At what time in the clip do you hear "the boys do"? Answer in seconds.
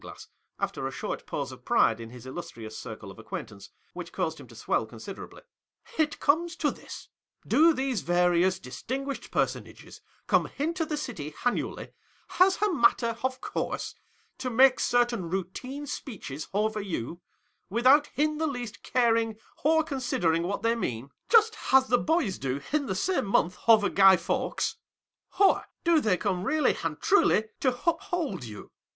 21.89-22.59